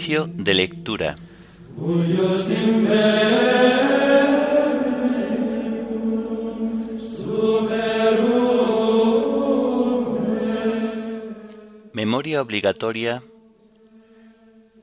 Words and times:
De 0.00 0.54
lectura. 0.54 1.14
Memoria 11.92 12.40
obligatoria 12.40 13.22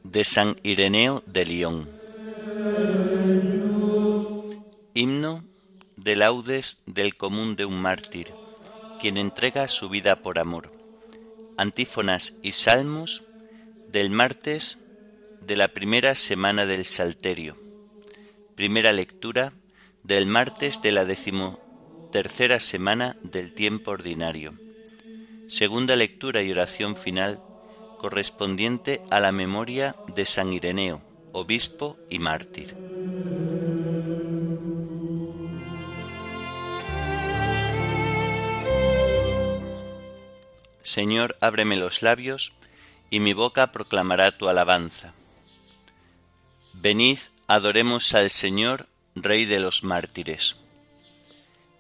de 0.04 0.24
San 0.24 0.56
Ireneo 0.62 1.24
de 1.26 1.46
León. 1.48 1.90
Himno 4.94 5.44
de 5.96 6.16
laudes 6.16 6.84
del 6.86 7.18
común 7.18 7.56
de 7.56 7.66
un 7.66 7.82
mártir, 7.82 8.36
quien 9.02 9.18
entrega 9.18 9.68
su 9.68 9.90
vida 9.90 10.22
por 10.22 10.38
amor. 10.38 10.72
Antífonas 11.58 12.38
y 12.44 12.52
salmos 12.52 13.24
del 13.92 14.12
martes 14.12 14.84
de 15.48 15.56
la 15.56 15.70
primera 15.70 16.14
semana 16.14 16.66
del 16.66 16.84
Salterio. 16.84 17.56
Primera 18.56 18.92
lectura 18.92 19.54
del 20.04 20.26
martes 20.26 20.82
de 20.82 20.92
la 20.92 21.06
decimotercera 21.06 22.60
semana 22.60 23.16
del 23.24 23.54
tiempo 23.54 23.92
ordinario. 23.92 24.56
Segunda 25.48 25.96
lectura 25.96 26.42
y 26.42 26.52
oración 26.52 26.98
final 26.98 27.40
correspondiente 27.98 29.02
a 29.10 29.22
la 29.22 29.32
memoria 29.32 29.96
de 30.14 30.26
San 30.26 30.52
Ireneo, 30.52 31.02
obispo 31.32 31.98
y 32.10 32.20
mártir. 32.20 32.76
Señor, 40.82 41.38
ábreme 41.40 41.78
los 41.78 42.02
labios, 42.02 42.52
y 43.10 43.22
mi 43.22 43.32
boca 43.32 43.72
proclamará 43.72 44.38
tu 44.38 44.50
alabanza. 44.50 45.14
Venid, 46.80 47.18
adoremos 47.48 48.14
al 48.14 48.30
Señor, 48.30 48.88
Rey 49.16 49.46
de 49.46 49.60
los 49.60 49.84
mártires. 49.84 50.58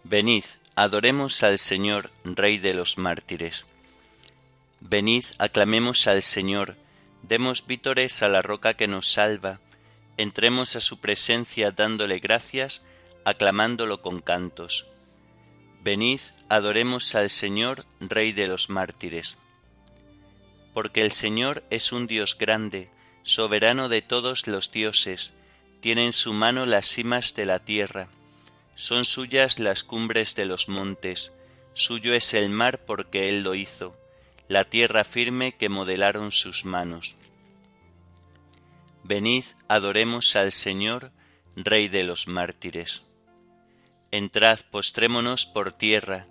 Venid, 0.03 0.43
adoremos 0.75 1.43
al 1.43 1.59
Señor, 1.59 2.09
Rey 2.23 2.57
de 2.57 2.73
los 2.73 2.97
mártires. 2.97 3.67
Venid, 4.79 5.23
aclamemos 5.37 6.07
al 6.07 6.23
Señor, 6.23 6.77
demos 7.21 7.67
vítores 7.67 8.23
a 8.23 8.29
la 8.29 8.41
roca 8.41 8.73
que 8.73 8.87
nos 8.87 9.11
salva, 9.11 9.59
entremos 10.17 10.75
a 10.75 10.79
su 10.79 10.99
presencia 10.99 11.69
dándole 11.71 12.17
gracias, 12.19 12.81
aclamándolo 13.23 14.01
con 14.01 14.19
cantos. 14.19 14.87
Venid, 15.83 16.21
adoremos 16.49 17.13
al 17.13 17.29
Señor, 17.29 17.85
Rey 17.99 18.31
de 18.31 18.47
los 18.47 18.69
mártires 18.69 19.37
porque 20.77 21.01
el 21.01 21.11
Señor 21.11 21.63
es 21.71 21.91
un 21.91 22.05
Dios 22.05 22.37
grande, 22.37 22.87
soberano 23.27 23.89
de 23.89 24.01
todos 24.01 24.47
los 24.47 24.71
dioses, 24.71 25.33
tiene 25.81 26.05
en 26.05 26.13
su 26.13 26.31
mano 26.31 26.65
las 26.65 26.87
cimas 26.87 27.35
de 27.35 27.45
la 27.45 27.59
tierra, 27.59 28.07
son 28.75 29.03
suyas 29.03 29.59
las 29.59 29.83
cumbres 29.83 30.33
de 30.35 30.45
los 30.45 30.69
montes, 30.69 31.33
suyo 31.73 32.13
es 32.13 32.33
el 32.33 32.49
mar 32.49 32.85
porque 32.85 33.27
Él 33.27 33.43
lo 33.43 33.53
hizo, 33.53 33.97
la 34.47 34.63
tierra 34.63 35.03
firme 35.03 35.57
que 35.57 35.67
modelaron 35.67 36.31
sus 36.31 36.63
manos. 36.63 37.17
Venid, 39.03 39.43
adoremos 39.67 40.37
al 40.37 40.53
Señor, 40.53 41.11
Rey 41.57 41.89
de 41.89 42.05
los 42.05 42.29
mártires. 42.29 43.03
Entrad, 44.11 44.61
postrémonos 44.71 45.45
por 45.45 45.73
tierra, 45.73 46.27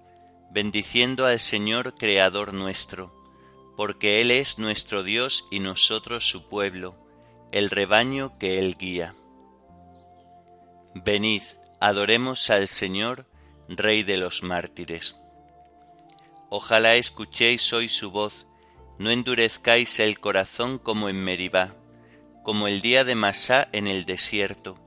bendiciendo 0.50 1.26
al 1.26 1.40
Señor, 1.40 1.94
Creador 1.94 2.54
nuestro 2.54 3.25
porque 3.76 4.20
Él 4.20 4.31
es 4.31 4.59
nuestro 4.59 5.03
Dios 5.03 5.47
y 5.50 5.60
nosotros 5.60 6.26
su 6.26 6.48
pueblo, 6.48 6.97
el 7.53 7.70
rebaño 7.70 8.38
que 8.38 8.59
Él 8.59 8.76
guía. 8.76 9.14
Venid, 10.94 11.42
adoremos 11.78 12.50
al 12.50 12.69
Señor, 12.69 13.26
Rey 13.69 14.03
de 14.03 14.16
los 14.16 14.42
mártires. 14.42 15.19
Ojalá 16.48 16.94
escuchéis 16.94 17.72
hoy 17.72 17.88
su 17.88 18.10
voz, 18.10 18.47
no 18.98 19.10
endurezcáis 19.10 20.00
el 20.00 20.20
corazón 20.20 20.78
como 20.78 21.09
en 21.09 21.22
Meribá, 21.22 21.75
como 22.42 22.69
el 22.69 22.81
día 22.81 23.04
de 23.04 23.15
Masá 23.15 23.69
en 23.72 23.88
el 23.88 24.04
desierto, 24.04 24.78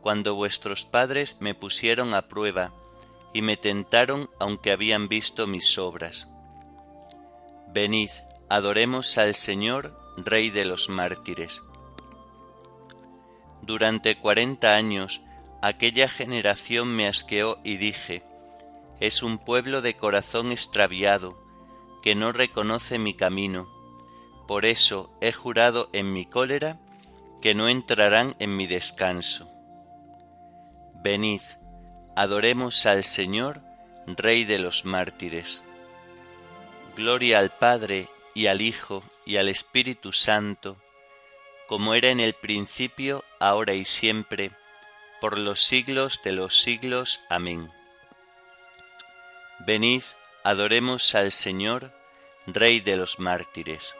cuando 0.00 0.34
vuestros 0.34 0.86
padres 0.86 1.36
me 1.40 1.54
pusieron 1.54 2.14
a 2.14 2.26
prueba 2.26 2.72
y 3.32 3.42
me 3.42 3.56
tentaron 3.56 4.30
aunque 4.40 4.72
habían 4.72 5.08
visto 5.08 5.46
mis 5.46 5.78
obras. 5.78 6.28
Venid, 7.68 8.10
Adoremos 8.52 9.16
al 9.16 9.32
Señor, 9.32 9.98
Rey 10.18 10.50
de 10.50 10.66
los 10.66 10.90
mártires. 10.90 11.62
Durante 13.62 14.18
cuarenta 14.18 14.76
años 14.76 15.22
aquella 15.62 16.06
generación 16.06 16.94
me 16.94 17.06
asqueó 17.06 17.60
y 17.64 17.78
dije, 17.78 18.22
es 19.00 19.22
un 19.22 19.38
pueblo 19.38 19.80
de 19.80 19.96
corazón 19.96 20.52
extraviado, 20.52 21.42
que 22.02 22.14
no 22.14 22.30
reconoce 22.30 22.98
mi 22.98 23.14
camino. 23.14 23.70
Por 24.46 24.66
eso 24.66 25.16
he 25.22 25.32
jurado 25.32 25.88
en 25.94 26.12
mi 26.12 26.26
cólera 26.26 26.78
que 27.40 27.54
no 27.54 27.70
entrarán 27.70 28.34
en 28.38 28.54
mi 28.54 28.66
descanso. 28.66 29.48
Venid, 31.02 31.40
adoremos 32.16 32.84
al 32.84 33.02
Señor, 33.02 33.62
Rey 34.06 34.44
de 34.44 34.58
los 34.58 34.84
mártires. 34.84 35.64
Gloria 36.94 37.38
al 37.38 37.48
Padre 37.48 38.08
y 38.34 38.46
al 38.46 38.60
Hijo 38.60 39.02
y 39.26 39.36
al 39.36 39.48
Espíritu 39.48 40.12
Santo, 40.12 40.76
como 41.66 41.94
era 41.94 42.10
en 42.10 42.20
el 42.20 42.34
principio, 42.34 43.24
ahora 43.40 43.74
y 43.74 43.84
siempre, 43.84 44.52
por 45.20 45.38
los 45.38 45.62
siglos 45.62 46.22
de 46.22 46.32
los 46.32 46.60
siglos. 46.60 47.20
Amén. 47.28 47.70
Venid, 49.60 50.02
adoremos 50.44 51.14
al 51.14 51.30
Señor, 51.30 51.92
Rey 52.46 52.80
de 52.80 52.96
los 52.96 53.20
mártires. 53.20 53.94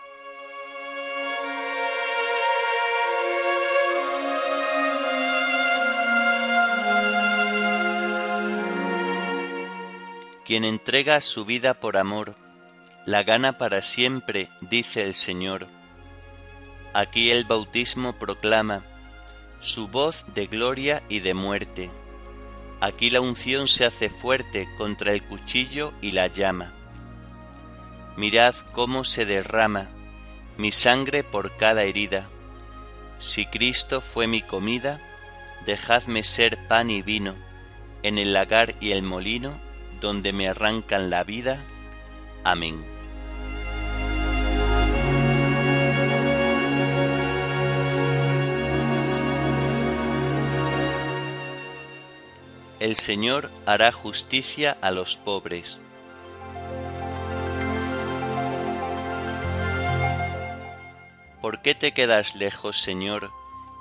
Quien 10.44 10.64
entrega 10.64 11.20
su 11.20 11.44
vida 11.44 11.74
por 11.78 11.96
amor, 11.96 12.36
la 13.04 13.24
gana 13.24 13.58
para 13.58 13.82
siempre, 13.82 14.48
dice 14.60 15.02
el 15.02 15.14
Señor. 15.14 15.66
Aquí 16.94 17.30
el 17.30 17.44
bautismo 17.44 18.12
proclama 18.18 18.84
su 19.60 19.88
voz 19.88 20.26
de 20.34 20.46
gloria 20.46 21.02
y 21.08 21.20
de 21.20 21.34
muerte. 21.34 21.90
Aquí 22.80 23.10
la 23.10 23.20
unción 23.20 23.68
se 23.68 23.84
hace 23.84 24.08
fuerte 24.08 24.68
contra 24.76 25.12
el 25.12 25.22
cuchillo 25.22 25.92
y 26.00 26.12
la 26.12 26.26
llama. 26.26 26.72
Mirad 28.16 28.54
cómo 28.72 29.04
se 29.04 29.24
derrama 29.24 29.88
mi 30.58 30.70
sangre 30.70 31.24
por 31.24 31.56
cada 31.56 31.84
herida. 31.84 32.28
Si 33.18 33.46
Cristo 33.46 34.00
fue 34.00 34.26
mi 34.26 34.42
comida, 34.42 35.00
dejadme 35.64 36.22
ser 36.24 36.68
pan 36.68 36.90
y 36.90 37.02
vino 37.02 37.36
en 38.02 38.18
el 38.18 38.32
lagar 38.32 38.74
y 38.80 38.90
el 38.90 39.02
molino 39.02 39.60
donde 40.00 40.32
me 40.32 40.48
arrancan 40.48 41.08
la 41.08 41.24
vida. 41.24 41.62
Amén. 42.44 42.91
El 52.82 52.96
Señor 52.96 53.48
hará 53.64 53.92
justicia 53.92 54.76
a 54.80 54.90
los 54.90 55.16
pobres. 55.16 55.80
¿Por 61.40 61.62
qué 61.62 61.76
te 61.76 61.94
quedas 61.94 62.34
lejos, 62.34 62.82
Señor, 62.82 63.30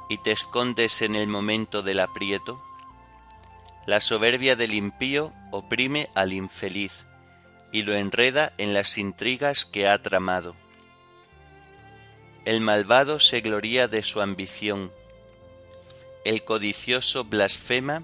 y 0.07 0.19
te 0.19 0.31
escondes 0.31 1.01
en 1.01 1.15
el 1.15 1.25
momento 1.25 1.81
del 1.81 1.99
aprieto? 1.99 2.61
La 3.87 4.01
soberbia 4.01 4.55
del 4.55 4.75
impío 4.75 5.33
oprime 5.49 6.09
al 6.13 6.31
infeliz 6.31 7.07
y 7.71 7.81
lo 7.81 7.95
enreda 7.95 8.53
en 8.59 8.75
las 8.75 8.99
intrigas 8.99 9.65
que 9.65 9.87
ha 9.87 9.99
tramado. 9.99 10.55
El 12.45 12.61
malvado 12.61 13.19
se 13.19 13.41
gloría 13.41 13.87
de 13.87 14.03
su 14.03 14.21
ambición, 14.21 14.91
el 16.23 16.43
codicioso 16.43 17.23
blasfema 17.23 18.03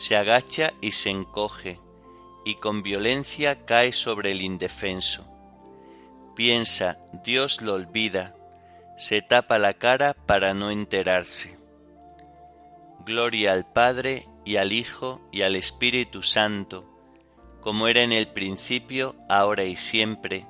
Se 0.00 0.16
agacha 0.16 0.72
y 0.80 0.92
se 0.92 1.10
encoge, 1.10 1.78
y 2.46 2.54
con 2.54 2.82
violencia 2.82 3.66
cae 3.66 3.92
sobre 3.92 4.32
el 4.32 4.40
indefenso. 4.40 5.26
Piensa, 6.34 6.96
Dios 7.22 7.60
lo 7.60 7.74
olvida, 7.74 8.34
se 8.96 9.20
tapa 9.20 9.58
la 9.58 9.74
cara 9.74 10.14
para 10.14 10.54
no 10.54 10.70
enterarse. 10.70 11.58
Gloria 13.04 13.52
al 13.52 13.70
Padre 13.70 14.24
y 14.46 14.56
al 14.56 14.72
Hijo 14.72 15.20
y 15.32 15.42
al 15.42 15.54
Espíritu 15.54 16.22
Santo, 16.22 16.86
como 17.60 17.86
era 17.86 18.00
en 18.00 18.12
el 18.12 18.26
principio, 18.26 19.16
ahora 19.28 19.64
y 19.64 19.76
siempre, 19.76 20.46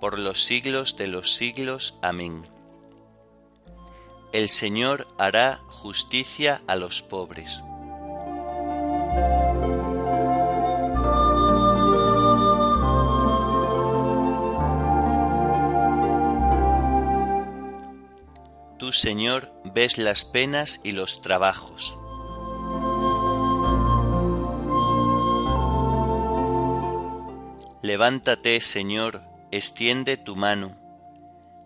por 0.00 0.18
los 0.18 0.42
siglos 0.42 0.96
de 0.96 1.08
los 1.08 1.34
siglos. 1.34 1.98
Amén. 2.00 2.48
El 4.32 4.48
Señor 4.48 5.06
hará 5.18 5.58
justicia 5.66 6.62
a 6.66 6.76
los 6.76 7.02
pobres. 7.02 7.62
Tú, 18.86 18.92
Señor, 18.92 19.50
ves 19.64 19.98
las 19.98 20.24
penas 20.24 20.78
y 20.84 20.92
los 20.92 21.20
trabajos. 21.20 21.98
Levántate, 27.82 28.60
Señor, 28.60 29.22
extiende 29.50 30.16
tu 30.16 30.36
mano. 30.36 30.76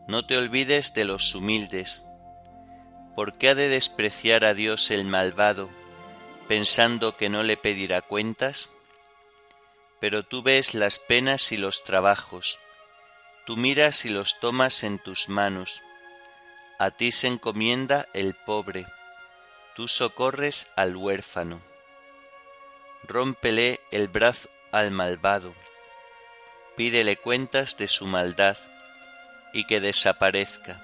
No 0.08 0.24
te 0.24 0.38
olvides 0.38 0.94
de 0.94 1.04
los 1.04 1.34
humildes. 1.34 2.06
¿Por 3.14 3.36
qué 3.36 3.50
ha 3.50 3.54
de 3.54 3.68
despreciar 3.68 4.46
a 4.46 4.54
Dios 4.54 4.90
el 4.90 5.04
malvado, 5.04 5.68
pensando 6.48 7.18
que 7.18 7.28
no 7.28 7.42
le 7.42 7.58
pedirá 7.58 8.00
cuentas? 8.00 8.70
Pero 10.00 10.22
tú 10.22 10.42
ves 10.42 10.72
las 10.72 10.98
penas 10.98 11.52
y 11.52 11.58
los 11.58 11.84
trabajos, 11.84 12.60
tú 13.44 13.58
miras 13.58 14.06
y 14.06 14.08
los 14.08 14.40
tomas 14.40 14.84
en 14.84 14.98
tus 14.98 15.28
manos 15.28 15.82
a 16.80 16.90
ti 16.90 17.12
se 17.12 17.26
encomienda 17.26 18.08
el 18.14 18.32
pobre, 18.32 18.86
tú 19.76 19.86
socorres 19.86 20.70
al 20.76 20.96
huérfano. 20.96 21.60
Rómpele 23.06 23.80
el 23.90 24.08
brazo 24.08 24.48
al 24.72 24.90
malvado, 24.90 25.54
pídele 26.76 27.18
cuentas 27.18 27.76
de 27.76 27.86
su 27.86 28.06
maldad 28.06 28.56
y 29.52 29.66
que 29.66 29.82
desaparezca. 29.82 30.82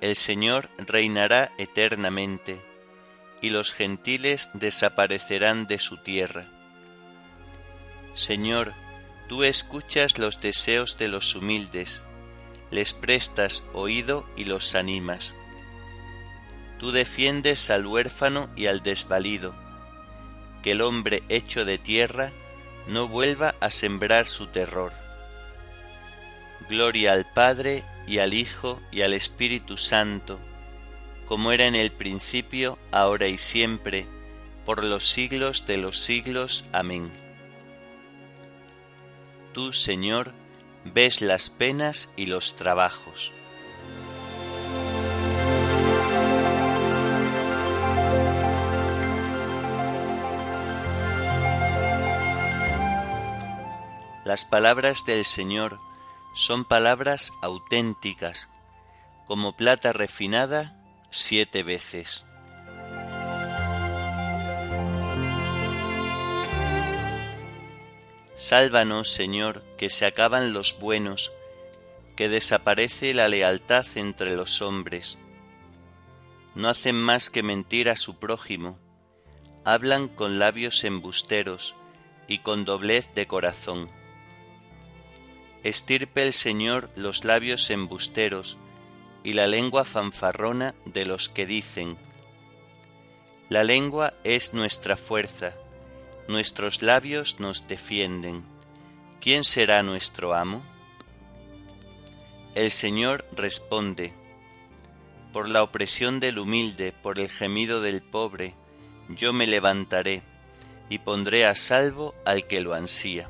El 0.00 0.16
Señor 0.16 0.68
reinará 0.78 1.52
eternamente 1.56 2.60
y 3.40 3.50
los 3.50 3.72
gentiles 3.72 4.50
desaparecerán 4.54 5.68
de 5.68 5.78
su 5.78 5.98
tierra. 5.98 6.46
Señor, 8.12 8.72
tú 9.28 9.44
escuchas 9.44 10.18
los 10.18 10.40
deseos 10.40 10.98
de 10.98 11.06
los 11.06 11.36
humildes 11.36 12.08
les 12.70 12.94
prestas 12.94 13.64
oído 13.72 14.26
y 14.36 14.44
los 14.44 14.74
animas. 14.74 15.34
Tú 16.78 16.92
defiendes 16.92 17.70
al 17.70 17.86
huérfano 17.86 18.50
y 18.56 18.66
al 18.66 18.82
desvalido, 18.82 19.54
que 20.62 20.72
el 20.72 20.82
hombre 20.82 21.22
hecho 21.28 21.64
de 21.64 21.78
tierra 21.78 22.32
no 22.88 23.08
vuelva 23.08 23.54
a 23.60 23.70
sembrar 23.70 24.26
su 24.26 24.48
terror. 24.48 24.92
Gloria 26.68 27.12
al 27.12 27.26
Padre 27.32 27.84
y 28.06 28.18
al 28.18 28.34
Hijo 28.34 28.80
y 28.90 29.02
al 29.02 29.12
Espíritu 29.12 29.76
Santo, 29.76 30.40
como 31.26 31.52
era 31.52 31.66
en 31.66 31.74
el 31.74 31.90
principio, 31.90 32.78
ahora 32.92 33.28
y 33.28 33.38
siempre, 33.38 34.06
por 34.64 34.84
los 34.84 35.08
siglos 35.08 35.66
de 35.66 35.78
los 35.78 35.98
siglos. 35.98 36.64
Amén. 36.72 37.10
Tú, 39.52 39.72
Señor, 39.72 40.32
ves 40.84 41.20
las 41.20 41.50
penas 41.50 42.10
y 42.16 42.26
los 42.26 42.56
trabajos. 42.56 43.32
Las 54.24 54.46
palabras 54.46 55.04
del 55.04 55.24
Señor 55.24 55.78
son 56.34 56.64
palabras 56.64 57.32
auténticas, 57.42 58.48
como 59.26 59.54
plata 59.54 59.92
refinada 59.92 60.76
siete 61.10 61.62
veces. 61.62 62.24
Sálvanos, 68.36 69.12
Señor, 69.12 69.62
que 69.78 69.88
se 69.88 70.06
acaban 70.06 70.52
los 70.52 70.78
buenos, 70.80 71.32
que 72.16 72.28
desaparece 72.28 73.14
la 73.14 73.28
lealtad 73.28 73.86
entre 73.94 74.34
los 74.34 74.60
hombres. 74.60 75.18
No 76.54 76.68
hacen 76.68 76.96
más 76.96 77.30
que 77.30 77.42
mentir 77.42 77.88
a 77.88 77.96
su 77.96 78.18
prójimo, 78.18 78.78
hablan 79.64 80.08
con 80.08 80.38
labios 80.38 80.82
embusteros 80.84 81.76
y 82.26 82.38
con 82.38 82.64
doblez 82.64 83.08
de 83.14 83.26
corazón. 83.26 83.88
Estirpe 85.62 86.22
el 86.22 86.32
Señor 86.32 86.90
los 86.96 87.24
labios 87.24 87.70
embusteros 87.70 88.58
y 89.22 89.32
la 89.32 89.46
lengua 89.46 89.84
fanfarrona 89.84 90.74
de 90.84 91.06
los 91.06 91.28
que 91.28 91.46
dicen, 91.46 91.96
La 93.48 93.64
lengua 93.64 94.14
es 94.24 94.54
nuestra 94.54 94.96
fuerza, 94.96 95.54
nuestros 96.28 96.82
labios 96.82 97.40
nos 97.40 97.68
defienden. 97.68 98.44
¿Quién 99.20 99.44
será 99.44 99.82
nuestro 99.82 100.34
amo? 100.34 100.64
El 102.54 102.70
Señor 102.70 103.26
responde, 103.32 104.12
por 105.32 105.48
la 105.48 105.64
opresión 105.64 106.20
del 106.20 106.38
humilde, 106.38 106.92
por 106.92 107.18
el 107.18 107.28
gemido 107.28 107.80
del 107.80 108.02
pobre, 108.02 108.54
yo 109.08 109.32
me 109.32 109.48
levantaré 109.48 110.22
y 110.88 110.98
pondré 110.98 111.44
a 111.46 111.56
salvo 111.56 112.14
al 112.24 112.46
que 112.46 112.60
lo 112.60 112.74
ansía. 112.74 113.28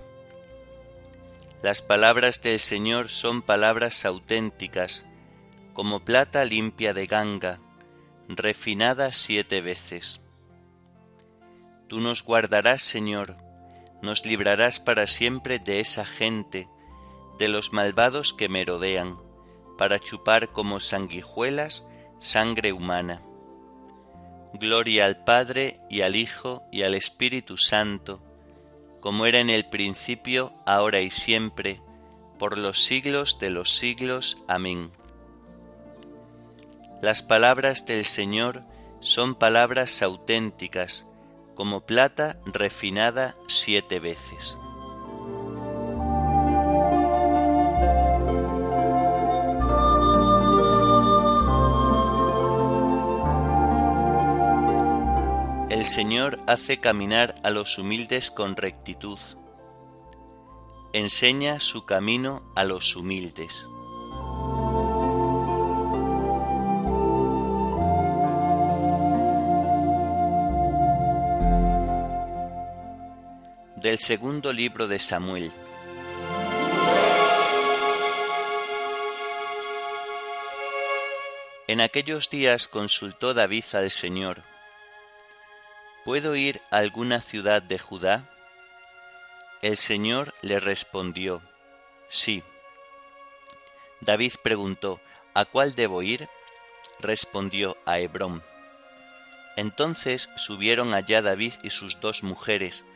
Las 1.63 1.81
palabras 1.81 2.43
del 2.43 2.59
Señor 2.59 3.09
son 3.09 3.41
palabras 3.41 4.05
auténticas, 4.05 5.07
como 5.73 6.05
plata 6.05 6.45
limpia 6.45 6.93
de 6.93 7.07
ganga, 7.07 7.59
refinada 8.29 9.13
siete 9.13 9.63
veces. 9.63 10.21
Tú 11.89 12.01
nos 12.01 12.23
guardarás, 12.23 12.83
Señor, 12.83 13.37
nos 14.03 14.25
librarás 14.25 14.81
para 14.81 15.07
siempre 15.07 15.59
de 15.59 15.81
esa 15.81 16.05
gente, 16.05 16.69
de 17.39 17.49
los 17.49 17.73
malvados 17.73 18.33
que 18.33 18.49
merodean, 18.49 19.19
para 19.77 19.99
chupar 19.99 20.53
como 20.53 20.81
sanguijuelas 20.81 21.85
sangre 22.19 22.73
humana. 22.73 23.21
Gloria 24.55 25.05
al 25.07 25.25
Padre 25.25 25.81
y 25.91 26.03
al 26.03 26.17
Hijo 26.17 26.63
y 26.71 26.83
al 26.83 26.95
Espíritu 26.95 27.57
Santo, 27.57 28.23
como 29.01 29.27
era 29.27 29.41
en 29.41 29.51
el 29.51 29.69
principio, 29.69 30.53
ahora 30.65 31.01
y 31.01 31.11
siempre, 31.11 31.81
por 32.39 32.57
los 32.57 32.85
siglos 32.85 33.39
de 33.39 33.51
los 33.51 33.77
siglos. 33.77 34.39
Amén. 34.49 34.91
Las 37.03 37.23
palabras 37.23 37.85
del 37.85 38.05
Señor 38.05 38.63
son 39.01 39.35
palabras 39.35 40.01
auténticas, 40.03 41.07
como 41.55 41.87
plata 41.87 42.41
refinada 42.47 43.35
siete 43.47 44.01
veces. 44.01 44.59
El 55.71 55.85
Señor 55.85 56.41
hace 56.47 56.79
caminar 56.79 57.35
a 57.43 57.51
los 57.51 57.79
humildes 57.79 58.31
con 58.31 58.57
rectitud, 58.57 59.19
enseña 60.93 61.59
su 61.61 61.85
camino 61.85 62.43
a 62.55 62.65
los 62.65 62.95
humildes. 62.97 63.69
Del 73.85 73.99
segundo 73.99 74.51
libro 74.51 74.89
de 74.89 74.99
Samuel. 74.99 75.53
En 81.67 81.83
aquellos 81.83 82.31
días 82.31 82.67
consultó 82.67 83.35
David 83.35 83.65
al 83.75 83.91
Señor, 83.91 84.43
¿Puedo 86.03 86.35
ir 86.35 86.63
a 86.71 86.79
alguna 86.79 87.21
ciudad 87.21 87.61
de 87.61 87.79
Judá? 87.79 88.25
El 89.61 89.77
Señor 89.77 90.33
le 90.41 90.61
respondió, 90.61 91.43
Sí. 92.09 92.43
David 94.01 94.33
preguntó, 94.43 94.99
¿A 95.35 95.45
cuál 95.45 95.75
debo 95.75 96.01
ir? 96.01 96.27
Respondió, 97.01 97.77
a 97.85 97.99
Hebrón. 97.99 98.43
Entonces 99.59 100.31
subieron 100.37 100.95
allá 100.95 101.21
David 101.21 101.53
y 101.63 101.69
sus 101.69 102.01
dos 102.01 102.23
mujeres, 102.23 102.87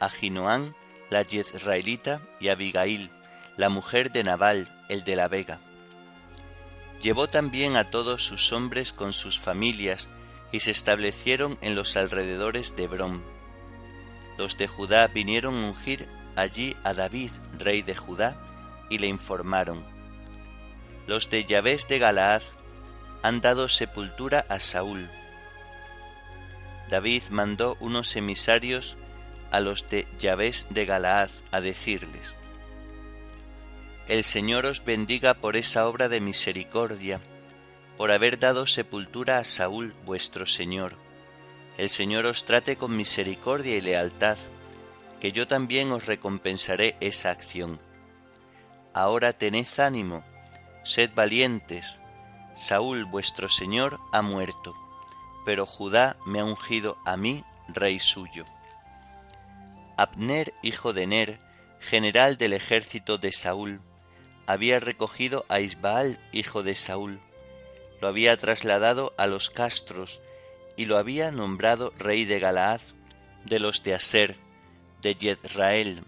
Ahinoam, 0.00 0.74
la 1.10 1.24
Jezraelita, 1.24 2.22
y 2.40 2.48
Abigail, 2.48 3.10
la 3.56 3.68
mujer 3.68 4.12
de 4.12 4.24
Nabal, 4.24 4.68
el 4.88 5.04
de 5.04 5.16
la 5.16 5.28
Vega. 5.28 5.58
Llevó 7.00 7.28
también 7.28 7.76
a 7.76 7.90
todos 7.90 8.24
sus 8.24 8.52
hombres 8.52 8.92
con 8.92 9.12
sus 9.12 9.38
familias, 9.38 10.10
y 10.52 10.60
se 10.60 10.70
establecieron 10.70 11.58
en 11.60 11.74
los 11.74 11.96
alrededores 11.96 12.74
de 12.76 12.84
Hebrón. 12.84 13.22
Los 14.36 14.56
de 14.56 14.66
Judá 14.66 15.08
vinieron 15.08 15.54
a 15.56 15.68
ungir 15.68 16.08
allí 16.36 16.76
a 16.84 16.94
David, 16.94 17.30
rey 17.58 17.82
de 17.82 17.94
Judá, 17.94 18.36
y 18.88 18.98
le 18.98 19.06
informaron. 19.06 19.84
Los 21.06 21.30
de 21.30 21.44
Yahvé 21.44 21.78
de 21.88 21.98
Galaad 21.98 22.42
han 23.22 23.40
dado 23.40 23.68
sepultura 23.68 24.46
a 24.48 24.60
Saúl. 24.60 25.10
David 26.88 27.22
mandó 27.30 27.76
unos 27.80 28.14
emisarios 28.16 28.96
a 29.50 29.60
los 29.60 29.88
de 29.88 30.06
Yahvé 30.18 30.52
de 30.70 30.84
Galaad 30.84 31.30
a 31.50 31.60
decirles, 31.60 32.36
El 34.06 34.22
Señor 34.22 34.66
os 34.66 34.84
bendiga 34.84 35.34
por 35.34 35.56
esa 35.56 35.86
obra 35.86 36.08
de 36.08 36.20
misericordia, 36.20 37.20
por 37.96 38.12
haber 38.12 38.38
dado 38.38 38.66
sepultura 38.66 39.38
a 39.38 39.44
Saúl 39.44 39.94
vuestro 40.04 40.46
Señor. 40.46 40.94
El 41.76 41.88
Señor 41.88 42.26
os 42.26 42.44
trate 42.44 42.76
con 42.76 42.96
misericordia 42.96 43.76
y 43.76 43.80
lealtad, 43.80 44.38
que 45.20 45.32
yo 45.32 45.46
también 45.46 45.92
os 45.92 46.06
recompensaré 46.06 46.96
esa 47.00 47.30
acción. 47.30 47.78
Ahora 48.94 49.32
tened 49.32 49.66
ánimo, 49.78 50.24
sed 50.84 51.10
valientes, 51.14 52.00
Saúl 52.54 53.04
vuestro 53.04 53.48
Señor 53.48 54.00
ha 54.12 54.22
muerto, 54.22 54.74
pero 55.44 55.66
Judá 55.66 56.16
me 56.26 56.40
ha 56.40 56.44
ungido 56.44 56.98
a 57.04 57.16
mí, 57.16 57.44
rey 57.68 57.98
suyo. 57.98 58.44
Abner, 59.98 60.54
hijo 60.62 60.92
de 60.92 61.08
Ner, 61.08 61.40
general 61.80 62.36
del 62.36 62.52
ejército 62.52 63.18
de 63.18 63.32
Saúl, 63.32 63.80
había 64.46 64.78
recogido 64.78 65.44
a 65.48 65.58
Isbaal, 65.58 66.20
hijo 66.30 66.62
de 66.62 66.76
Saúl, 66.76 67.20
lo 68.00 68.06
había 68.06 68.36
trasladado 68.36 69.12
a 69.18 69.26
los 69.26 69.50
castros 69.50 70.20
y 70.76 70.84
lo 70.84 70.98
había 70.98 71.32
nombrado 71.32 71.92
rey 71.98 72.24
de 72.24 72.38
Galaad, 72.38 72.80
de 73.44 73.58
los 73.58 73.82
de 73.82 73.96
Aser, 73.96 74.36
de 75.02 75.14
Yezrael, 75.14 76.04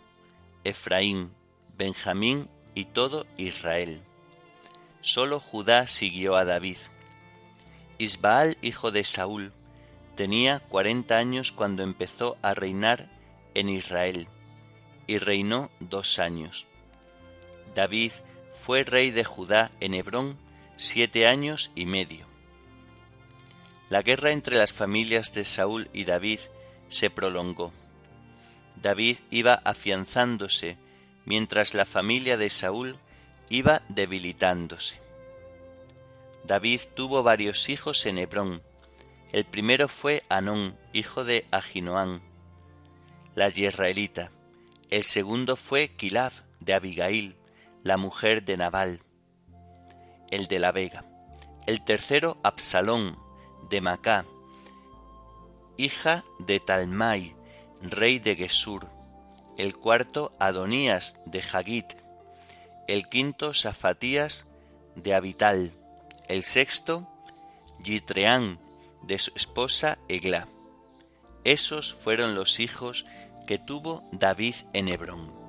Efraín, 0.62 1.32
Benjamín 1.76 2.48
y 2.76 2.84
todo 2.84 3.26
Israel. 3.38 4.02
Solo 5.00 5.40
Judá 5.40 5.88
siguió 5.88 6.36
a 6.36 6.44
David. 6.44 6.76
Isbaal, 7.98 8.56
hijo 8.62 8.92
de 8.92 9.02
Saúl, 9.02 9.52
tenía 10.14 10.60
cuarenta 10.60 11.18
años 11.18 11.50
cuando 11.50 11.82
empezó 11.82 12.36
a 12.40 12.54
reinar 12.54 13.19
en 13.54 13.68
Israel, 13.68 14.28
y 15.06 15.18
reinó 15.18 15.70
dos 15.80 16.18
años. 16.18 16.66
David 17.74 18.12
fue 18.54 18.82
rey 18.82 19.10
de 19.10 19.24
Judá 19.24 19.70
en 19.80 19.94
Hebrón 19.94 20.38
siete 20.76 21.26
años 21.26 21.72
y 21.74 21.86
medio. 21.86 22.26
La 23.88 24.02
guerra 24.02 24.30
entre 24.30 24.56
las 24.56 24.72
familias 24.72 25.34
de 25.34 25.44
Saúl 25.44 25.88
y 25.92 26.04
David 26.04 26.40
se 26.88 27.10
prolongó. 27.10 27.72
David 28.80 29.18
iba 29.30 29.54
afianzándose 29.54 30.78
mientras 31.24 31.74
la 31.74 31.84
familia 31.84 32.36
de 32.36 32.50
Saúl 32.50 32.98
iba 33.48 33.82
debilitándose. 33.88 35.00
David 36.44 36.80
tuvo 36.94 37.22
varios 37.22 37.68
hijos 37.68 38.06
en 38.06 38.18
Hebrón. 38.18 38.62
El 39.32 39.44
primero 39.44 39.88
fue 39.88 40.22
Anón, 40.28 40.76
hijo 40.92 41.24
de 41.24 41.46
Ahinoam, 41.50 42.20
la 43.34 43.48
israelita. 43.48 44.30
El 44.90 45.02
segundo 45.02 45.56
fue 45.56 45.88
Kilab 45.88 46.32
de 46.60 46.74
Abigail, 46.74 47.36
la 47.82 47.96
mujer 47.96 48.44
de 48.44 48.56
Nabal 48.56 49.00
el 50.30 50.46
de 50.46 50.58
la 50.58 50.72
Vega. 50.72 51.04
El 51.66 51.84
tercero, 51.84 52.38
Absalón, 52.42 53.18
de 53.68 53.80
Macá, 53.80 54.24
hija 55.76 56.24
de 56.38 56.60
Talmai, 56.60 57.36
rey 57.82 58.18
de 58.18 58.36
Gesur. 58.36 58.88
El 59.58 59.76
cuarto, 59.76 60.32
Adonías, 60.38 61.16
de 61.26 61.42
Hagit. 61.42 61.92
El 62.88 63.08
quinto, 63.08 63.52
Safatías, 63.52 64.46
de 64.94 65.14
Abital. 65.14 65.72
El 66.28 66.44
sexto, 66.44 67.08
Yitreán, 67.82 68.58
de 69.02 69.18
su 69.18 69.32
esposa 69.36 69.98
Egla. 70.08 70.48
Esos 71.44 71.94
fueron 71.94 72.34
los 72.34 72.60
hijos 72.60 73.04
que 73.46 73.58
tuvo 73.58 74.02
David 74.12 74.54
en 74.72 74.88
Hebrón. 74.88 75.40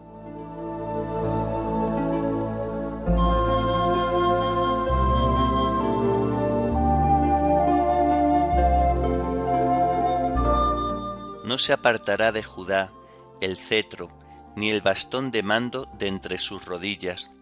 no 11.52 11.58
se 11.58 11.74
apartará 11.74 12.32
de 12.32 12.44
Judá 12.44 12.94
el 13.42 13.58
cetro, 13.58 14.10
ni 14.56 14.70
el 14.70 14.80
bastón 14.80 15.32
de 15.32 15.44
mando 15.44 15.86
de 16.00 16.08
entre 16.08 16.38
sus 16.38 16.64
rodillas, 16.64 17.34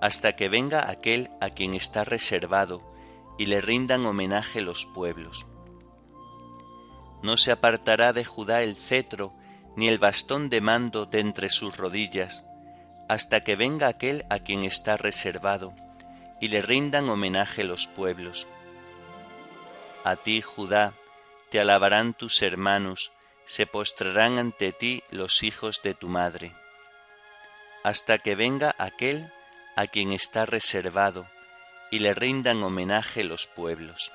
hasta 0.00 0.34
que 0.34 0.48
venga 0.48 0.90
aquel 0.90 1.30
a 1.40 1.50
quien 1.50 1.74
está 1.74 2.02
reservado, 2.02 2.82
y 3.38 3.46
le 3.46 3.60
rindan 3.60 4.06
homenaje 4.06 4.60
los 4.60 4.86
pueblos. 4.86 5.46
No 7.22 7.36
se 7.36 7.52
apartará 7.52 8.12
de 8.12 8.24
Judá 8.24 8.64
el 8.64 8.74
cetro, 8.74 9.32
ni 9.76 9.88
el 9.88 9.98
bastón 9.98 10.48
de 10.48 10.60
mando 10.60 11.06
de 11.06 11.20
entre 11.20 11.48
sus 11.48 11.76
rodillas, 11.76 12.46
hasta 13.08 13.42
que 13.42 13.56
venga 13.56 13.88
aquel 13.88 14.24
a 14.30 14.38
quien 14.38 14.62
está 14.62 14.96
reservado, 14.96 15.74
y 16.40 16.48
le 16.48 16.60
rindan 16.60 17.08
homenaje 17.08 17.64
los 17.64 17.86
pueblos. 17.86 18.46
A 20.04 20.16
ti, 20.16 20.42
Judá, 20.42 20.92
te 21.50 21.60
alabarán 21.60 22.14
tus 22.14 22.42
hermanos, 22.42 23.12
se 23.44 23.66
postrarán 23.66 24.38
ante 24.38 24.72
ti 24.72 25.02
los 25.10 25.42
hijos 25.42 25.80
de 25.82 25.94
tu 25.94 26.08
madre, 26.08 26.52
hasta 27.82 28.18
que 28.18 28.34
venga 28.34 28.74
aquel 28.78 29.30
a 29.76 29.86
quien 29.86 30.12
está 30.12 30.46
reservado, 30.46 31.26
y 31.90 31.98
le 31.98 32.14
rindan 32.14 32.62
homenaje 32.62 33.24
los 33.24 33.46
pueblos. 33.46 34.12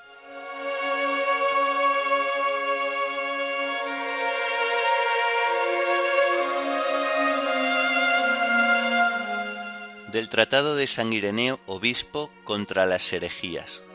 Del 10.11 10.27
Tratado 10.27 10.73
de 10.73 10.87
San 10.87 11.13
Ireneo, 11.13 11.59
Obispo 11.67 12.31
contra 12.43 12.87
las 12.87 13.13
herejías. 13.13 13.85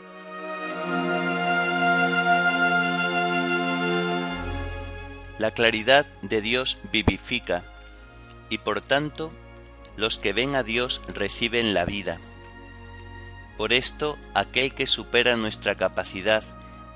La 5.39 5.51
claridad 5.51 6.05
de 6.21 6.39
Dios 6.39 6.77
vivifica 6.93 7.65
y 8.49 8.59
por 8.59 8.79
tanto 8.79 9.33
los 9.97 10.17
que 10.17 10.31
ven 10.31 10.55
a 10.55 10.63
Dios 10.63 11.01
reciben 11.09 11.73
la 11.73 11.83
vida. 11.83 12.17
Por 13.57 13.73
esto 13.73 14.17
aquel 14.33 14.73
que 14.73 14.87
supera 14.87 15.35
nuestra 15.35 15.75
capacidad, 15.75 16.43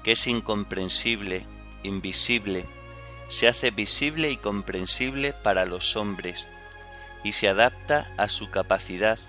que 0.06 0.14
es 0.14 0.28
incomprensible, 0.28 1.46
invisible, 1.84 2.68
se 3.28 3.50
hace 3.50 3.72
visible 3.72 4.32
y 4.32 4.38
comprensible 4.38 5.34
para 5.34 5.66
los 5.66 5.98
hombres 5.98 6.48
y 7.24 7.34
se 7.34 7.50
adapta 7.50 8.08
a 8.18 8.30
su 8.30 8.50
capacidad 8.50 9.20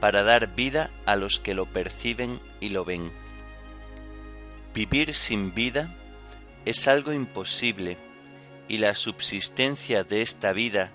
para 0.00 0.22
dar 0.22 0.54
vida 0.54 0.90
a 1.06 1.16
los 1.16 1.40
que 1.40 1.54
lo 1.54 1.66
perciben 1.66 2.40
y 2.60 2.70
lo 2.70 2.84
ven. 2.84 3.12
Vivir 4.74 5.14
sin 5.14 5.54
vida 5.54 5.94
es 6.64 6.88
algo 6.88 7.12
imposible 7.12 7.98
y 8.68 8.78
la 8.78 8.94
subsistencia 8.94 10.04
de 10.04 10.22
esta 10.22 10.52
vida 10.52 10.92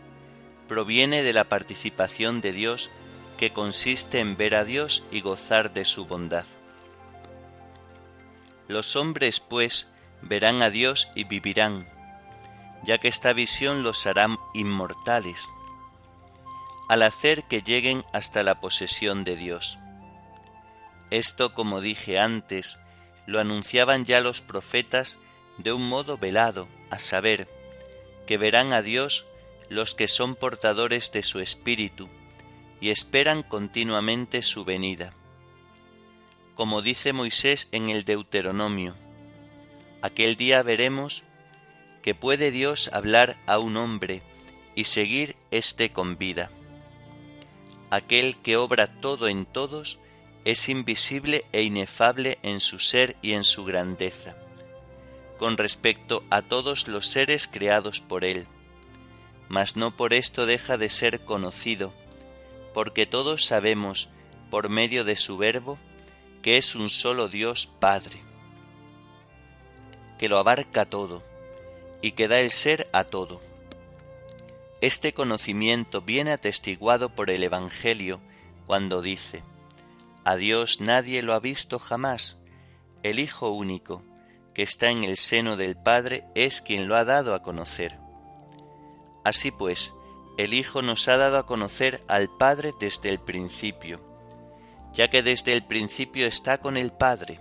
proviene 0.68 1.24
de 1.24 1.34
la 1.34 1.44
participación 1.44 2.42
de 2.42 2.52
Dios 2.54 2.90
que 3.38 3.52
consiste 3.52 4.20
en 4.20 4.38
ver 4.38 4.56
a 4.56 4.64
Dios 4.64 5.04
y 5.12 5.22
gozar 5.22 5.74
de 5.74 5.86
su 5.86 6.06
bondad. 6.06 6.46
Los 8.68 8.96
hombres, 8.96 9.40
pues, 9.40 9.90
verán 10.22 10.62
a 10.62 10.70
Dios 10.70 11.10
y 11.16 11.26
vivirán. 11.26 11.88
ya 12.84 13.00
que 13.00 13.08
esta 13.08 13.34
visión 13.34 13.82
los 13.82 14.06
hará 14.06 14.28
inmortales, 14.54 15.50
al 16.88 17.04
hacer 17.04 17.44
que 17.44 17.62
lleguen 17.62 18.04
hasta 18.14 18.44
la 18.44 18.60
posesión 18.60 19.24
de 19.24 19.36
Dios. 19.36 19.80
Esto, 21.12 21.54
como 21.54 21.82
dije 21.82 22.20
antes, 22.20 22.80
lo 23.26 23.40
anunciaban 23.40 24.06
ya 24.06 24.22
los 24.22 24.42
profetas 24.42 25.20
de 25.58 25.74
un 25.74 25.88
modo 25.88 26.18
velado, 26.18 26.68
a 26.90 27.00
saber, 27.00 27.48
que 28.28 28.38
verán 28.38 28.74
a 28.74 28.82
Dios 28.82 29.26
los 29.70 29.96
que 29.96 30.08
son 30.08 30.36
portadores 30.36 31.12
de 31.12 31.24
su 31.24 31.40
espíritu 31.40 32.10
y 32.82 32.90
esperan 32.90 33.44
continuamente 33.44 34.42
su 34.42 34.66
venida. 34.66 35.14
Como 36.56 36.82
dice 36.82 37.14
Moisés 37.14 37.68
en 37.72 37.90
el 37.90 38.06
Deuteronomio, 38.06 38.96
aquel 40.02 40.36
día 40.36 40.62
veremos 40.64 41.24
que 42.02 42.14
puede 42.16 42.52
Dios 42.52 42.90
hablar 42.94 43.36
a 43.48 43.58
un 43.58 43.78
hombre 43.78 44.22
y 44.76 44.84
seguir 44.84 45.36
éste 45.52 45.92
con 45.92 46.18
vida. 46.18 46.52
Aquel 47.90 48.40
que 48.40 48.58
obra 48.58 48.88
todo 49.00 49.28
en 49.28 49.46
todos 49.46 50.00
es 50.44 50.70
invisible 50.70 51.46
e 51.52 51.64
inefable 51.64 52.38
en 52.44 52.60
su 52.60 52.80
ser 52.80 53.16
y 53.22 53.34
en 53.34 53.44
su 53.44 53.66
grandeza, 53.66 54.38
con 55.38 55.58
respecto 55.58 56.24
a 56.30 56.42
todos 56.42 56.88
los 56.88 57.08
seres 57.08 57.48
creados 57.48 58.00
por 58.00 58.24
él, 58.24 58.48
mas 59.50 59.76
no 59.76 59.96
por 59.96 60.14
esto 60.14 60.46
deja 60.46 60.78
de 60.78 60.90
ser 60.90 61.26
conocido, 61.26 61.94
porque 62.74 63.06
todos 63.06 63.46
sabemos, 63.46 64.10
por 64.50 64.70
medio 64.70 65.04
de 65.04 65.16
su 65.16 65.38
verbo, 65.38 65.80
que 66.42 66.58
es 66.58 66.76
un 66.76 66.90
solo 66.90 67.28
Dios 67.28 67.72
Padre, 67.80 68.22
que 70.20 70.30
lo 70.30 70.38
abarca 70.38 70.86
todo 70.86 71.24
y 72.02 72.12
que 72.12 72.28
da 72.28 72.40
el 72.40 72.52
ser 72.52 72.88
a 72.94 73.04
todo. 73.04 73.42
Este 74.86 75.16
conocimiento 75.16 76.04
viene 76.04 76.32
atestiguado 76.32 77.10
por 77.10 77.32
el 77.32 77.42
Evangelio 77.42 78.22
cuando 78.68 79.02
dice, 79.02 79.42
A 80.24 80.36
Dios 80.36 80.80
nadie 80.80 81.24
lo 81.24 81.34
ha 81.34 81.40
visto 81.40 81.80
jamás, 81.80 82.38
el 83.02 83.18
Hijo 83.18 83.50
único, 83.50 84.04
que 84.54 84.62
está 84.62 84.92
en 84.92 85.04
el 85.04 85.18
seno 85.18 85.58
del 85.58 85.76
Padre, 85.76 86.26
es 86.36 86.62
quien 86.62 86.88
lo 86.88 86.96
ha 86.96 87.04
dado 87.04 87.34
a 87.34 87.42
conocer. 87.42 87.98
Así 89.24 89.50
pues, 89.50 89.96
el 90.38 90.54
Hijo 90.54 90.84
nos 90.84 91.08
ha 91.08 91.18
dado 91.18 91.40
a 91.40 91.48
conocer 91.48 92.04
al 92.08 92.30
Padre 92.30 92.72
desde 92.80 93.10
el 93.10 93.18
principio, 93.18 94.06
ya 94.94 95.10
que 95.10 95.24
desde 95.24 95.54
el 95.54 95.66
principio 95.66 96.28
está 96.28 96.60
con 96.60 96.78
el 96.78 96.92
Padre. 96.92 97.40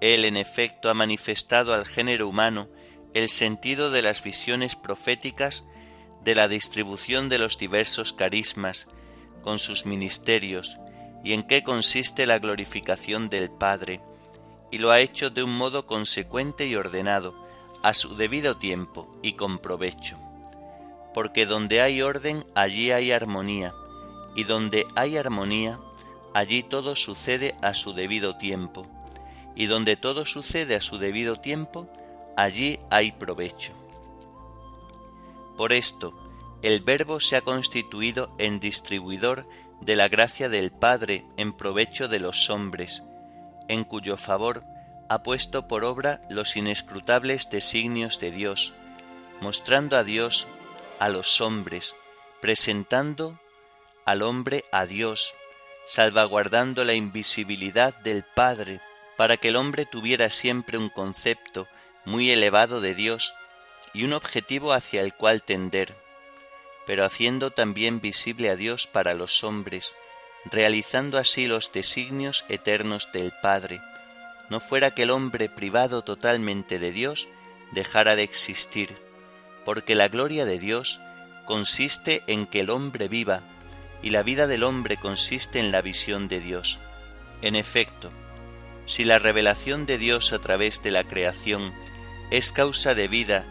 Él 0.00 0.24
en 0.24 0.36
efecto 0.36 0.90
ha 0.90 0.94
manifestado 0.94 1.72
al 1.72 1.86
género 1.86 2.26
humano 2.26 2.66
el 3.14 3.28
sentido 3.28 3.92
de 3.92 4.02
las 4.02 4.24
visiones 4.24 4.74
proféticas 4.74 5.64
de 6.26 6.34
la 6.34 6.48
distribución 6.48 7.28
de 7.28 7.38
los 7.38 7.56
diversos 7.56 8.12
carismas 8.12 8.88
con 9.42 9.60
sus 9.60 9.86
ministerios 9.86 10.80
y 11.22 11.34
en 11.34 11.44
qué 11.44 11.62
consiste 11.62 12.26
la 12.26 12.40
glorificación 12.40 13.28
del 13.28 13.48
Padre, 13.48 14.00
y 14.72 14.78
lo 14.78 14.90
ha 14.90 14.98
hecho 14.98 15.30
de 15.30 15.44
un 15.44 15.56
modo 15.56 15.86
consecuente 15.86 16.66
y 16.66 16.74
ordenado, 16.74 17.46
a 17.84 17.94
su 17.94 18.16
debido 18.16 18.56
tiempo 18.56 19.08
y 19.22 19.34
con 19.34 19.60
provecho. 19.60 20.18
Porque 21.14 21.46
donde 21.46 21.80
hay 21.80 22.02
orden, 22.02 22.44
allí 22.56 22.90
hay 22.90 23.12
armonía, 23.12 23.72
y 24.34 24.42
donde 24.42 24.84
hay 24.96 25.16
armonía, 25.16 25.78
allí 26.34 26.64
todo 26.64 26.96
sucede 26.96 27.54
a 27.62 27.72
su 27.72 27.92
debido 27.92 28.36
tiempo, 28.36 28.84
y 29.54 29.66
donde 29.66 29.96
todo 29.96 30.26
sucede 30.26 30.74
a 30.74 30.80
su 30.80 30.98
debido 30.98 31.36
tiempo, 31.36 31.88
allí 32.36 32.80
hay 32.90 33.12
provecho. 33.12 33.85
Por 35.56 35.72
esto, 35.72 36.14
el 36.62 36.80
Verbo 36.80 37.20
se 37.20 37.36
ha 37.36 37.40
constituido 37.40 38.30
en 38.38 38.60
distribuidor 38.60 39.48
de 39.80 39.96
la 39.96 40.08
gracia 40.08 40.48
del 40.48 40.70
Padre 40.70 41.24
en 41.36 41.56
provecho 41.56 42.08
de 42.08 42.20
los 42.20 42.50
hombres, 42.50 43.02
en 43.68 43.84
cuyo 43.84 44.16
favor 44.16 44.64
ha 45.08 45.22
puesto 45.22 45.68
por 45.68 45.84
obra 45.84 46.20
los 46.28 46.56
inescrutables 46.56 47.48
designios 47.50 48.20
de 48.20 48.30
Dios, 48.30 48.74
mostrando 49.40 49.96
a 49.96 50.04
Dios 50.04 50.46
a 50.98 51.08
los 51.08 51.40
hombres, 51.40 51.94
presentando 52.40 53.38
al 54.04 54.22
hombre 54.22 54.64
a 54.72 54.86
Dios, 54.86 55.34
salvaguardando 55.84 56.84
la 56.84 56.94
invisibilidad 56.94 57.94
del 57.98 58.24
Padre, 58.24 58.80
para 59.16 59.36
que 59.36 59.48
el 59.48 59.56
hombre 59.56 59.86
tuviera 59.86 60.28
siempre 60.30 60.76
un 60.76 60.90
concepto 60.90 61.66
muy 62.04 62.30
elevado 62.30 62.80
de 62.80 62.94
Dios 62.94 63.34
y 63.92 64.04
un 64.04 64.12
objetivo 64.12 64.72
hacia 64.72 65.00
el 65.00 65.14
cual 65.14 65.42
tender, 65.42 65.96
pero 66.86 67.04
haciendo 67.04 67.50
también 67.50 68.00
visible 68.00 68.50
a 68.50 68.56
Dios 68.56 68.86
para 68.86 69.14
los 69.14 69.42
hombres, 69.44 69.96
realizando 70.44 71.18
así 71.18 71.46
los 71.46 71.72
designios 71.72 72.44
eternos 72.48 73.08
del 73.12 73.32
Padre, 73.42 73.80
no 74.48 74.60
fuera 74.60 74.92
que 74.92 75.02
el 75.02 75.10
hombre 75.10 75.48
privado 75.48 76.02
totalmente 76.02 76.78
de 76.78 76.92
Dios 76.92 77.28
dejara 77.72 78.14
de 78.14 78.22
existir, 78.22 78.96
porque 79.64 79.94
la 79.94 80.08
gloria 80.08 80.44
de 80.44 80.58
Dios 80.58 81.00
consiste 81.46 82.22
en 82.26 82.46
que 82.46 82.60
el 82.60 82.70
hombre 82.70 83.08
viva, 83.08 83.42
y 84.02 84.10
la 84.10 84.22
vida 84.22 84.46
del 84.46 84.62
hombre 84.62 84.96
consiste 84.98 85.58
en 85.58 85.72
la 85.72 85.82
visión 85.82 86.28
de 86.28 86.38
Dios. 86.38 86.78
En 87.42 87.56
efecto, 87.56 88.10
si 88.86 89.04
la 89.04 89.18
revelación 89.18 89.84
de 89.86 89.98
Dios 89.98 90.32
a 90.32 90.38
través 90.38 90.82
de 90.82 90.92
la 90.92 91.02
creación 91.02 91.72
es 92.30 92.52
causa 92.52 92.94
de 92.94 93.08
vida 93.08 93.44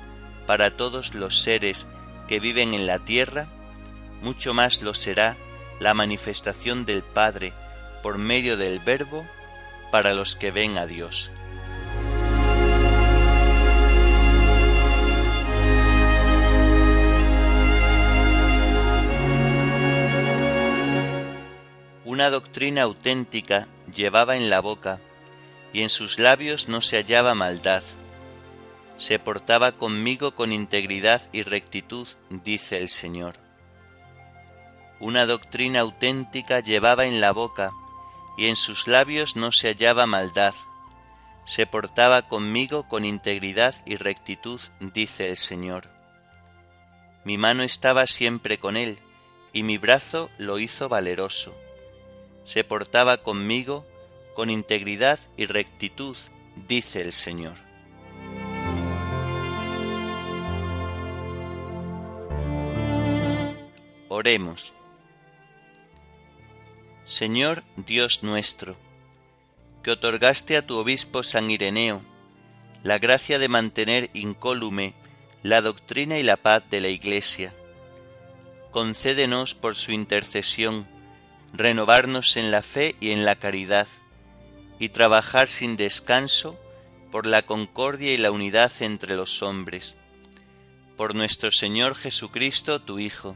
para 0.45 0.71
todos 0.71 1.13
los 1.13 1.41
seres 1.41 1.87
que 2.27 2.39
viven 2.39 2.73
en 2.73 2.87
la 2.87 2.99
tierra, 2.99 3.47
mucho 4.21 4.53
más 4.53 4.81
lo 4.81 4.93
será 4.93 5.37
la 5.79 5.93
manifestación 5.93 6.85
del 6.85 7.03
Padre 7.03 7.53
por 8.01 8.17
medio 8.17 8.57
del 8.57 8.79
Verbo 8.79 9.27
para 9.91 10.13
los 10.13 10.35
que 10.35 10.51
ven 10.51 10.77
a 10.77 10.85
Dios. 10.85 11.31
Una 22.03 22.29
doctrina 22.29 22.83
auténtica 22.83 23.67
llevaba 23.93 24.37
en 24.37 24.49
la 24.49 24.61
boca, 24.61 24.99
y 25.73 25.81
en 25.81 25.89
sus 25.89 26.19
labios 26.19 26.69
no 26.69 26.81
se 26.81 26.95
hallaba 26.95 27.35
maldad 27.35 27.83
se 28.97 29.19
portaba 29.19 29.73
conmigo 29.73 30.35
con 30.35 30.51
integridad 30.51 31.21
y 31.31 31.41
rectitud, 31.41 32.07
dice 32.29 32.77
el 32.77 32.89
Señor. 32.89 33.35
Una 34.99 35.25
doctrina 35.25 35.81
auténtica 35.81 36.61
llevaba 36.61 37.05
en 37.05 37.19
la 37.19 37.31
boca, 37.31 37.71
y 38.37 38.47
en 38.47 38.55
sus 38.55 38.87
labios 38.87 39.35
no 39.35 39.51
se 39.51 39.67
hallaba 39.69 40.05
maldad. 40.05 40.53
Se 41.45 41.67
portaba 41.67 42.27
conmigo 42.27 42.87
con 42.87 43.05
integridad 43.05 43.75
y 43.85 43.97
rectitud, 43.97 44.59
dice 44.79 45.29
el 45.29 45.37
Señor. 45.37 45.89
Mi 47.23 47.37
mano 47.37 47.63
estaba 47.63 48.07
siempre 48.07 48.57
con 48.57 48.77
él, 48.77 48.99
y 49.51 49.63
mi 49.63 49.77
brazo 49.77 50.29
lo 50.37 50.59
hizo 50.59 50.89
valeroso. 50.89 51.55
Se 52.45 52.63
portaba 52.63 53.17
conmigo 53.17 53.85
con 54.35 54.49
integridad 54.49 55.19
y 55.37 55.45
rectitud, 55.45 56.17
dice 56.67 57.01
el 57.01 57.11
Señor. 57.11 57.55
Oremos. 64.17 64.71
Señor 67.03 67.65
Dios 67.75 68.23
nuestro, 68.23 68.77
que 69.83 69.91
otorgaste 69.91 70.55
a 70.55 70.65
tu 70.65 70.77
obispo 70.77 71.21
San 71.21 71.51
Ireneo 71.51 72.01
la 72.81 72.97
gracia 72.97 73.39
de 73.39 73.49
mantener 73.49 74.09
incólume 74.13 74.93
la 75.43 75.61
doctrina 75.61 76.17
y 76.17 76.23
la 76.23 76.37
paz 76.37 76.63
de 76.69 76.79
la 76.79 76.87
Iglesia, 76.87 77.53
concédenos 78.71 79.53
por 79.53 79.75
su 79.75 79.91
intercesión 79.91 80.87
renovarnos 81.51 82.37
en 82.37 82.51
la 82.51 82.61
fe 82.61 82.95
y 83.01 83.11
en 83.11 83.25
la 83.25 83.35
caridad, 83.35 83.89
y 84.79 84.89
trabajar 84.89 85.49
sin 85.49 85.75
descanso 85.75 86.57
por 87.11 87.25
la 87.25 87.41
concordia 87.41 88.13
y 88.13 88.17
la 88.17 88.31
unidad 88.31 88.71
entre 88.79 89.17
los 89.17 89.43
hombres. 89.43 89.97
Por 90.95 91.15
nuestro 91.15 91.51
Señor 91.51 91.95
Jesucristo, 91.95 92.81
tu 92.81 92.97
Hijo, 92.97 93.35